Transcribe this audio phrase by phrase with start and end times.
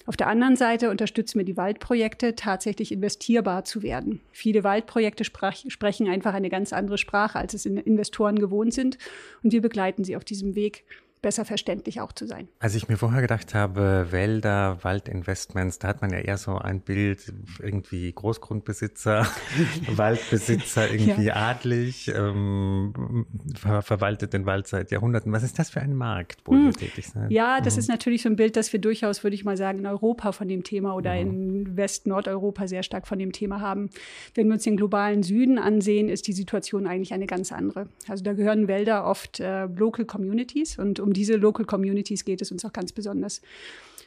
[0.06, 4.22] Auf der anderen Seite unterstützen wir die Waldprojekte, tatsächlich investierbar zu werden.
[4.32, 9.00] Viele Waldprojekte sprach, sprechen einfach eine ganz andere Sprache, als es in Investoren gewohnt sind.
[9.42, 10.84] Und wir begleiten sie auf diesem Weg
[11.28, 12.48] besser verständlich auch zu sein.
[12.60, 16.80] Als ich mir vorher gedacht habe, Wälder, Waldinvestments, da hat man ja eher so ein
[16.80, 19.28] Bild, irgendwie Großgrundbesitzer,
[19.90, 21.50] Waldbesitzer, irgendwie ja.
[21.50, 25.34] adlig, ähm, ver verwaltet den Wald seit Jahrhunderten.
[25.34, 26.68] Was ist das für ein Markt, wo hm.
[26.68, 27.30] ihr tätig seid?
[27.30, 27.80] Ja, das hm.
[27.82, 30.48] ist natürlich so ein Bild, das wir durchaus, würde ich mal sagen, in Europa von
[30.48, 31.20] dem Thema oder hm.
[31.20, 33.90] in West-Nordeuropa sehr stark von dem Thema haben.
[34.34, 37.90] Wenn wir uns den globalen Süden ansehen, ist die Situation eigentlich eine ganz andere.
[38.08, 42.52] Also da gehören Wälder oft äh, Local Communities und um diese Local Communities geht es
[42.52, 43.42] uns auch ganz besonders.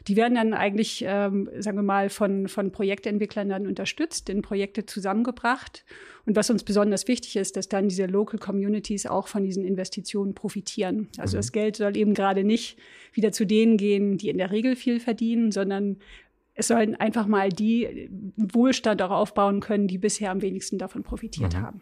[0.09, 4.87] Die werden dann eigentlich, ähm, sagen wir mal, von, von Projektentwicklern dann unterstützt, in Projekte
[4.87, 5.85] zusammengebracht.
[6.25, 10.35] Und was uns besonders wichtig ist, dass dann diese Local Communities auch von diesen Investitionen
[10.35, 11.09] profitieren.
[11.19, 11.41] Also mhm.
[11.41, 12.79] das Geld soll eben gerade nicht
[13.13, 15.99] wieder zu denen gehen, die in der Regel viel verdienen, sondern
[16.55, 21.55] es sollen einfach mal die Wohlstand auch aufbauen können, die bisher am wenigsten davon profitiert
[21.55, 21.63] mhm.
[21.63, 21.81] haben.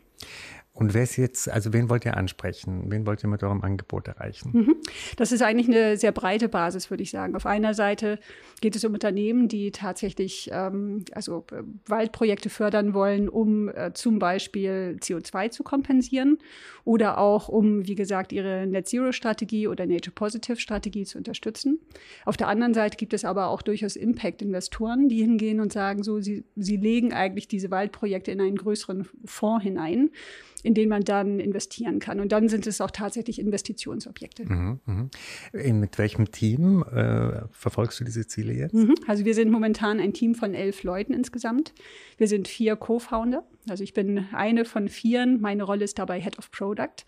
[0.79, 2.85] Und wer ist jetzt, also wen wollt ihr ansprechen?
[2.86, 4.51] Wen wollt ihr mit eurem Angebot erreichen?
[4.52, 4.77] Mhm.
[5.17, 7.35] Das ist eigentlich eine sehr breite Basis, würde ich sagen.
[7.35, 8.20] Auf einer Seite
[8.61, 14.20] geht es um Unternehmen, die tatsächlich ähm, also äh, Waldprojekte fördern wollen, um äh, zum
[14.20, 16.39] Beispiel CO2 zu kompensieren
[16.89, 21.81] oder auch um, wie gesagt, ihre Net Zero Strategie oder Nature Positive Strategie zu unterstützen.
[22.25, 26.19] Auf der anderen Seite gibt es aber auch durchaus Impact-Investoren, die hingehen und sagen, so
[26.21, 30.09] sie, sie legen eigentlich diese Waldprojekte in einen größeren Fonds hinein
[30.63, 32.21] in den man dann investieren kann.
[32.21, 34.45] Und dann sind es auch tatsächlich Investitionsobjekte.
[34.45, 35.73] Mhm, mh.
[35.73, 38.75] Mit welchem Team äh, verfolgst du diese Ziele jetzt?
[38.75, 38.95] Mhm.
[39.07, 41.75] Also wir sind momentan ein Team von elf Leuten insgesamt.
[42.17, 43.45] Wir sind vier Co-Founder.
[43.70, 45.40] Also ich bin eine von vieren.
[45.40, 47.05] Meine Rolle ist dabei Head of Product.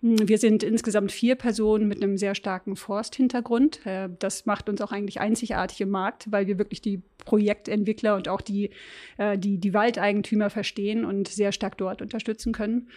[0.00, 3.84] Wir sind insgesamt vier Personen mit einem sehr starken Forst-Hintergrund.
[3.84, 8.28] Äh, Das macht uns auch eigentlich einzigartig im Markt, weil wir wirklich die Projektentwickler und
[8.28, 8.70] auch die,
[9.16, 12.88] äh, die, die Waldeigentümer verstehen und sehr stark dort unterstützen können.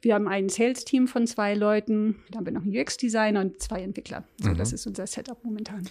[0.00, 3.82] Wir haben ein Sales-Team von zwei Leuten, dann haben wir noch einen UX-Designer und zwei
[3.82, 4.24] Entwickler.
[4.40, 4.56] So, mhm.
[4.56, 5.88] das ist unser Setup momentan.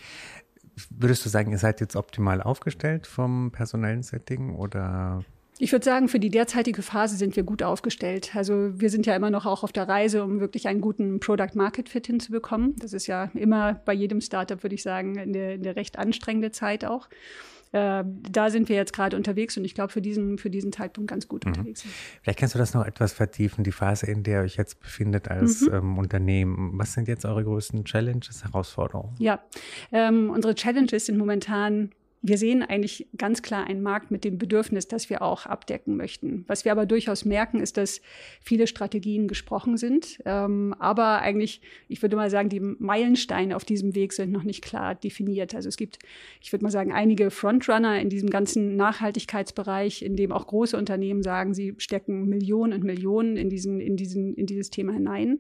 [0.89, 5.23] Würdest du sagen, ihr seid jetzt optimal aufgestellt vom personellen Setting oder?
[5.59, 8.35] Ich würde sagen, für die derzeitige Phase sind wir gut aufgestellt.
[8.35, 12.07] Also wir sind ja immer noch auch auf der Reise, um wirklich einen guten Product-Market-Fit
[12.07, 12.75] hinzubekommen.
[12.77, 16.85] Das ist ja immer bei jedem Startup, würde ich sagen, eine, eine recht anstrengende Zeit
[16.85, 17.09] auch.
[17.71, 21.09] Äh, da sind wir jetzt gerade unterwegs und ich glaube, für diesen, für diesen Zeitpunkt
[21.09, 21.51] ganz gut mhm.
[21.51, 21.93] unterwegs sind.
[22.21, 25.27] Vielleicht kannst du das noch etwas vertiefen, die Phase, in der ihr euch jetzt befindet
[25.27, 25.73] als mhm.
[25.73, 26.71] ähm, Unternehmen.
[26.77, 29.15] Was sind jetzt eure größten Challenges, Herausforderungen?
[29.19, 29.41] Ja,
[29.91, 31.91] ähm, unsere Challenges sind momentan
[32.21, 36.45] wir sehen eigentlich ganz klar einen Markt mit dem Bedürfnis, das wir auch abdecken möchten.
[36.47, 38.01] Was wir aber durchaus merken, ist, dass
[38.41, 43.93] viele Strategien gesprochen sind, ähm, aber eigentlich, ich würde mal sagen, die Meilensteine auf diesem
[43.95, 45.53] Weg sind noch nicht klar definiert.
[45.53, 45.99] Also es gibt,
[46.41, 51.21] ich würde mal sagen, einige Frontrunner in diesem ganzen Nachhaltigkeitsbereich, in dem auch große Unternehmen
[51.21, 55.39] sagen, sie stecken Millionen und Millionen in diesen, in diesen, in dieses Thema hinein.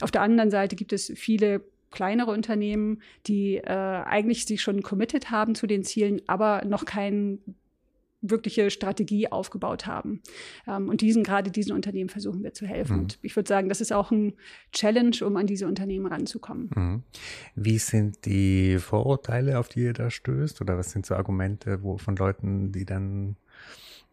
[0.00, 5.30] Auf der anderen Seite gibt es viele kleinere Unternehmen, die äh, eigentlich sich schon committed
[5.30, 7.38] haben zu den Zielen, aber noch keine
[8.30, 10.22] wirkliche Strategie aufgebaut haben.
[10.66, 12.96] Ähm, und diesen, gerade diesen Unternehmen versuchen wir zu helfen.
[12.96, 13.02] Mhm.
[13.02, 14.34] Und ich würde sagen, das ist auch ein
[14.72, 16.70] Challenge, um an diese Unternehmen ranzukommen.
[16.74, 17.02] Mhm.
[17.54, 20.60] Wie sind die Vorurteile, auf die ihr da stößt?
[20.60, 23.36] Oder was sind so Argumente wo, von Leuten, die dann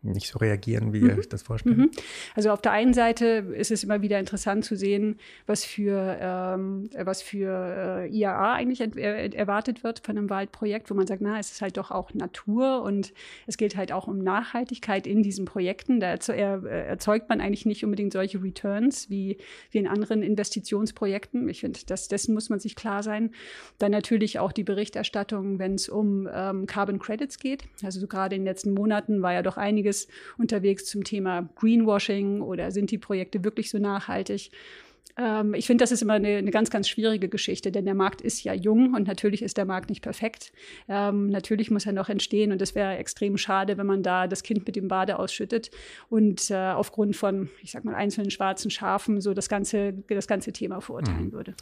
[0.03, 1.09] nicht so reagieren, wie mhm.
[1.09, 1.77] ihr euch das vorstellt?
[1.77, 1.91] Mhm.
[2.35, 5.17] Also auf der einen Seite ist es immer wieder interessant zu sehen,
[5.47, 10.93] was für, ähm, was für äh, IAA eigentlich er, erwartet wird von einem Waldprojekt, wo
[10.93, 13.13] man sagt, na, es ist halt doch auch Natur und
[13.47, 15.99] es geht halt auch um Nachhaltigkeit in diesen Projekten.
[15.99, 19.37] Da erzeugt man eigentlich nicht unbedingt solche Returns wie,
[19.71, 21.47] wie in anderen Investitionsprojekten.
[21.47, 23.31] Ich finde, dessen muss man sich klar sein.
[23.77, 27.63] Dann natürlich auch die Berichterstattung, wenn es um ähm, Carbon Credits geht.
[27.83, 29.92] Also so gerade in den letzten Monaten war ja doch einiges
[30.37, 34.51] unterwegs zum Thema Greenwashing oder sind die Projekte wirklich so nachhaltig?
[35.17, 38.21] Ähm, ich finde, das ist immer eine, eine, ganz, ganz schwierige Geschichte, denn der Markt
[38.21, 40.51] ist ja jung und natürlich ist der Markt nicht perfekt.
[40.87, 44.43] Ähm, natürlich muss er noch entstehen und es wäre extrem schade, wenn man da das
[44.43, 45.69] Kind mit dem Bade ausschüttet
[46.09, 50.51] und äh, aufgrund von, ich sag mal, einzelnen schwarzen Schafen so das ganze, das ganze
[50.51, 51.33] Thema verurteilen mhm.
[51.33, 51.55] würde.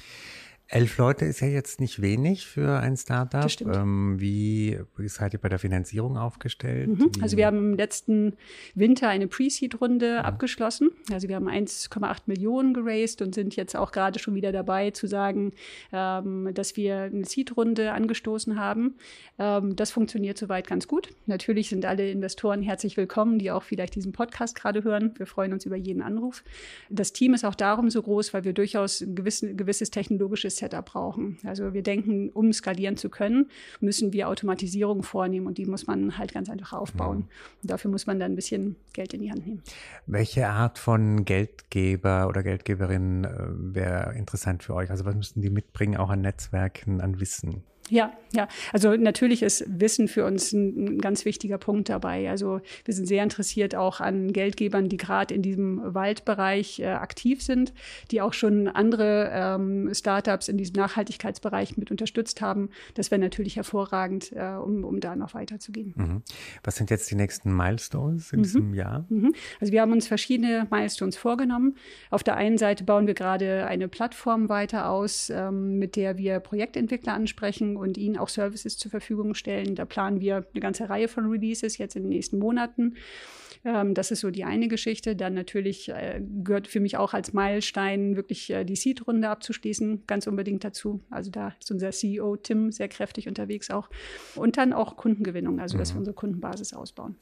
[0.72, 3.42] Elf Leute ist ja jetzt nicht wenig für ein Startup.
[3.42, 3.76] Das stimmt.
[3.76, 6.88] Ähm, wie seid ihr bei der Finanzierung aufgestellt?
[6.88, 7.12] Mhm.
[7.20, 8.38] Also wir haben im letzten
[8.74, 10.26] Winter eine Pre-Seed-Runde mhm.
[10.26, 10.92] abgeschlossen.
[11.12, 15.08] Also wir haben 1,8 Millionen geraced und sind jetzt auch gerade schon wieder dabei zu
[15.08, 15.52] sagen,
[15.92, 18.96] ähm, dass wir eine Seed-Runde angestoßen haben.
[19.40, 21.10] Ähm, das funktioniert soweit ganz gut.
[21.26, 25.16] Natürlich sind alle Investoren herzlich willkommen, die auch vielleicht diesen Podcast gerade hören.
[25.18, 26.46] Wir freuen uns über jeden Anruf.
[26.90, 30.86] Das Team ist auch darum so groß, weil wir durchaus ein gewissen, gewisses technologisches Setup
[30.86, 31.38] brauchen.
[31.44, 33.50] Also wir denken, um skalieren zu können,
[33.80, 37.18] müssen wir Automatisierung vornehmen und die muss man halt ganz einfach aufbauen.
[37.18, 37.28] Mhm.
[37.64, 39.64] Und dafür muss man dann ein bisschen Geld in die Hand nehmen.
[40.06, 44.90] Welche Art von Geldgeber oder Geldgeberin äh, wäre interessant für euch?
[44.90, 47.64] Also was müssten die mitbringen, auch an Netzwerken, an Wissen?
[47.92, 48.48] Ja, ja.
[48.72, 52.30] Also natürlich ist Wissen für uns ein, ein, ganz wichtiger Punkt dabei.
[52.30, 57.42] Also wir sind sehr interessiert auch an Geldgebern, die gerade in diesem Waldbereich äh, aktiv
[57.42, 57.74] sind,
[58.10, 62.70] die auch schon andere ähm, Startups in diesem Nachhaltigkeitsbereich mit unterstützt haben.
[62.94, 65.94] Das wäre natürlich hervorragend, äh, um, um da noch weiterzugehen.
[65.98, 66.22] Mhm.
[66.64, 68.44] Was sind jetzt die nächsten Milestones in mhm.
[68.44, 69.06] diesem Jahr?
[69.10, 69.34] Mhm.
[69.60, 71.76] Also wir haben uns verschiedene Milestones vorgenommen.
[72.10, 76.40] Auf der einen Seite bauen wir gerade eine Plattform weiter aus, ähm, mit der wir
[76.40, 79.76] Projektentwickler ansprechen und ihnen auch Services zur Verfügung stellen.
[79.76, 82.96] Da planen wir eine ganze Reihe von Releases jetzt in den nächsten Monaten.
[83.64, 85.16] Ähm, das ist so die eine Geschichte.
[85.16, 90.28] Dann natürlich äh, gehört für mich auch als Meilenstein wirklich äh, die Seed-Runde abzuschließen, ganz
[90.28, 91.02] unbedingt dazu.
[91.10, 93.90] Also da ist unser CEO Tim sehr kräftig unterwegs auch.
[94.36, 95.96] Und dann auch Kundengewinnung, also dass mhm.
[95.96, 97.16] wir unsere Kundenbasis ausbauen.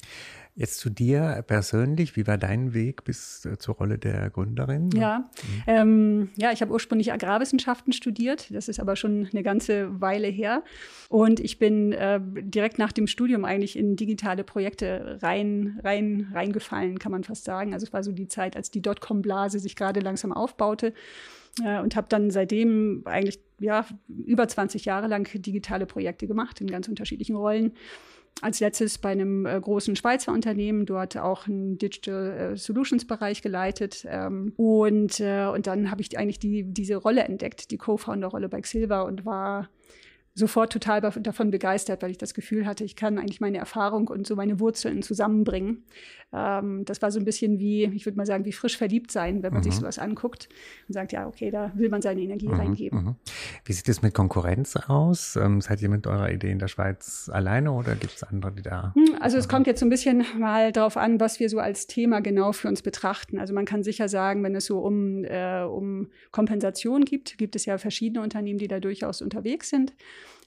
[0.60, 4.90] Jetzt zu dir persönlich, wie war dein Weg bis äh, zur Rolle der Gründerin?
[4.92, 5.64] Ja, mhm.
[5.68, 10.66] ähm, ja ich habe ursprünglich Agrarwissenschaften studiert, das ist aber schon eine ganze Weile her.
[11.08, 17.00] Und ich bin äh, direkt nach dem Studium eigentlich in digitale Projekte rein, rein, reingefallen,
[17.00, 17.74] kann man fast sagen.
[17.74, 20.94] Also es war so die Zeit, als die Dotcom-Blase sich gerade langsam aufbaute
[21.64, 26.68] äh, und habe dann seitdem eigentlich ja über 20 Jahre lang digitale Projekte gemacht in
[26.68, 27.72] ganz unterschiedlichen Rollen
[28.42, 33.42] als letztes bei einem äh, großen Schweizer Unternehmen, dort auch einen Digital äh, Solutions Bereich
[33.42, 34.06] geleitet.
[34.08, 38.62] Ähm, und, äh, und dann habe ich eigentlich die, diese Rolle entdeckt, die Co-Founder-Rolle bei
[38.62, 39.70] Xilva und war
[40.40, 44.26] sofort total davon begeistert, weil ich das Gefühl hatte, ich kann eigentlich meine Erfahrung und
[44.26, 45.84] so meine Wurzeln zusammenbringen.
[46.32, 49.42] Ähm, das war so ein bisschen wie, ich würde mal sagen, wie frisch verliebt sein,
[49.42, 49.64] wenn man mhm.
[49.64, 50.48] sich sowas anguckt
[50.88, 52.54] und sagt, ja, okay, da will man seine Energie mhm.
[52.54, 53.04] reingeben.
[53.04, 53.16] Mhm.
[53.66, 55.36] Wie sieht es mit Konkurrenz aus?
[55.36, 58.62] Ähm, seid ihr mit eurer Idee in der Schweiz alleine oder gibt es andere, die
[58.62, 58.94] da?
[58.96, 61.88] Hm, also es kommt jetzt so ein bisschen mal darauf an, was wir so als
[61.88, 63.40] Thema genau für uns betrachten.
[63.40, 67.66] Also man kann sicher sagen, wenn es so um, äh, um Kompensation gibt, gibt es
[67.66, 69.94] ja verschiedene Unternehmen, die da durchaus unterwegs sind.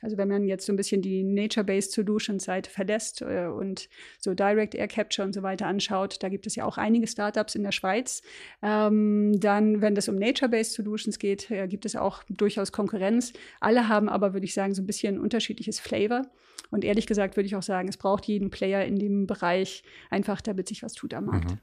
[0.02, 3.88] Also wenn man jetzt so ein bisschen die Nature-Based Solutions Seite verlässt äh, und
[4.18, 7.54] so Direct Air Capture und so weiter anschaut, da gibt es ja auch einige Startups
[7.54, 8.22] in der Schweiz.
[8.62, 13.32] Ähm, dann, wenn es um Nature-Based Solutions geht, äh, gibt es auch durchaus Konkurrenz.
[13.60, 16.22] Alle haben aber, würde ich sagen, so ein bisschen unterschiedliches Flavor.
[16.70, 20.40] Und ehrlich gesagt würde ich auch sagen, es braucht jeden Player in dem Bereich einfach,
[20.40, 21.50] damit sich was tut am Markt.
[21.50, 21.58] Mhm.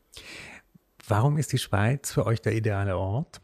[1.08, 3.42] Warum ist die Schweiz für euch der ideale Ort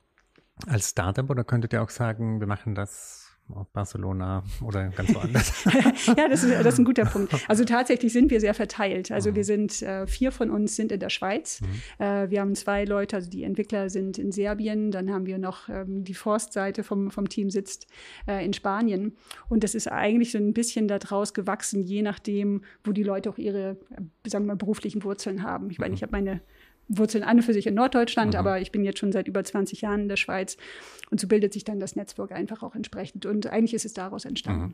[0.67, 1.29] als Startup?
[1.29, 3.24] Oder könntet ihr auch sagen, wir machen das
[3.73, 5.65] Barcelona oder ganz woanders?
[6.17, 7.33] ja, das ist, das ist ein guter Punkt.
[7.47, 9.11] Also tatsächlich sind wir sehr verteilt.
[9.11, 9.35] Also mhm.
[9.35, 11.61] wir sind, äh, vier von uns sind in der Schweiz.
[11.61, 12.03] Mhm.
[12.03, 14.89] Äh, wir haben zwei Leute, also die Entwickler sind in Serbien.
[14.89, 17.85] Dann haben wir noch ähm, die Forstseite vom, vom Team sitzt
[18.27, 19.15] äh, in Spanien.
[19.47, 23.37] Und das ist eigentlich so ein bisschen daraus gewachsen, je nachdem, wo die Leute auch
[23.37, 25.69] ihre, äh, sagen wir mal, beruflichen Wurzeln haben.
[25.69, 25.95] Ich meine, mhm.
[25.95, 26.41] ich habe meine
[26.87, 28.39] Wurzeln an und für sich in Norddeutschland, mhm.
[28.39, 30.57] aber ich bin jetzt schon seit über 20 Jahren in der Schweiz.
[31.11, 33.25] Und so bildet sich dann das Netzwerk einfach auch entsprechend.
[33.25, 34.63] Und eigentlich ist es daraus entstanden.
[34.63, 34.73] Mhm.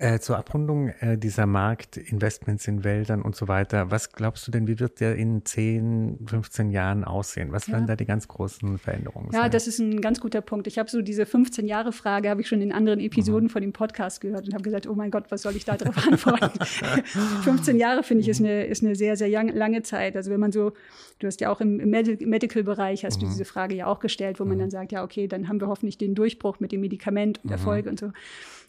[0.00, 4.52] Äh, zur Abrundung äh, dieser Markt, Investments in Wäldern und so weiter, was glaubst du
[4.52, 7.50] denn, wie wird der in 10, 15 Jahren aussehen?
[7.50, 7.72] Was ja.
[7.72, 9.42] werden da die ganz großen Veränderungen sein?
[9.42, 10.68] Ja, das ist ein ganz guter Punkt.
[10.68, 13.50] Ich habe so diese 15 Jahre Frage, habe ich schon in anderen Episoden mhm.
[13.50, 15.96] von dem Podcast gehört und habe gesagt, oh mein Gott, was soll ich da drauf
[16.06, 16.64] antworten?
[17.42, 20.14] 15 Jahre finde ich ist eine, ist eine sehr, sehr lange Zeit.
[20.14, 20.74] Also wenn man so,
[21.18, 23.22] du hast ja auch im, im Medical-Bereich hast mhm.
[23.22, 24.60] du diese Frage ja auch gestellt, wo man mhm.
[24.60, 27.50] dann sagt, ja, okay, dann haben wir hoffentlich den Durchbruch mit dem Medikament und mhm.
[27.50, 28.12] Erfolg und so.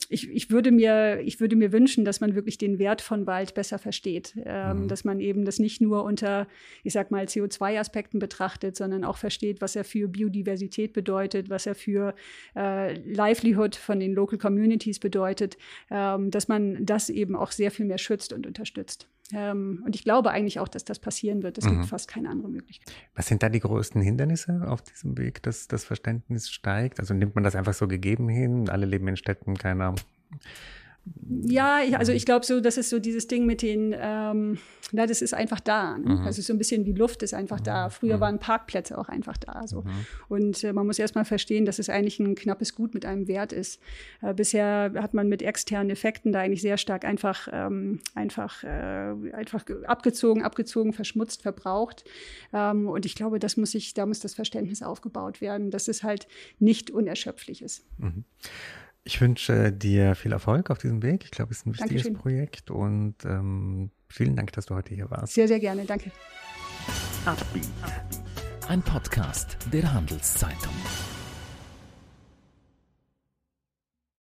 [0.09, 3.53] Ich, ich würde mir ich würde mir wünschen, dass man wirklich den Wert von Wald
[3.53, 4.87] besser versteht, ähm, mhm.
[4.87, 6.47] dass man eben das nicht nur unter,
[6.83, 11.75] ich sag mal, CO2-Aspekten betrachtet, sondern auch versteht, was er für Biodiversität bedeutet, was er
[11.75, 12.15] für
[12.55, 15.57] äh, Livelihood von den Local Communities bedeutet,
[15.89, 19.07] ähm, dass man das eben auch sehr viel mehr schützt und unterstützt.
[19.31, 21.57] Ähm, und ich glaube eigentlich auch, dass das passieren wird.
[21.57, 21.77] Es mhm.
[21.77, 22.93] gibt fast keine andere Möglichkeit.
[23.15, 26.99] Was sind da die größten Hindernisse auf diesem Weg, dass das Verständnis steigt?
[26.99, 28.69] Also nimmt man das einfach so gegeben hin?
[28.69, 29.95] Alle leben in Städten, keiner
[31.45, 34.57] ja, ich, also ich glaube so, das ist so dieses Ding mit den, ähm,
[34.91, 35.97] na, das ist einfach da.
[35.97, 36.15] Ne?
[36.15, 36.25] Mhm.
[36.25, 37.85] Also so ein bisschen wie Luft ist einfach da.
[37.85, 37.91] Mhm.
[37.91, 38.21] Früher mhm.
[38.21, 39.67] waren Parkplätze auch einfach da.
[39.67, 39.81] So.
[39.81, 40.05] Mhm.
[40.27, 43.53] Und äh, man muss erstmal verstehen, dass es eigentlich ein knappes Gut mit einem Wert
[43.53, 43.79] ist.
[44.21, 49.13] Äh, bisher hat man mit externen Effekten da eigentlich sehr stark einfach, ähm, einfach, äh,
[49.33, 52.05] einfach abgezogen, abgezogen, verschmutzt, verbraucht.
[52.53, 56.03] Ähm, und ich glaube, das muss sich, da muss das Verständnis aufgebaut werden, dass es
[56.03, 56.27] halt
[56.59, 57.85] nicht unerschöpflich ist.
[59.09, 61.23] Ich wünsche dir viel Erfolg auf diesem Weg.
[61.23, 62.13] Ich glaube, es ist ein wichtiges Dankeschön.
[62.13, 65.33] Projekt und ähm, vielen Dank, dass du heute hier warst.
[65.33, 65.83] Sehr, sehr gerne.
[65.83, 66.11] Danke.
[68.67, 70.73] Ein Podcast der Handelszeitung.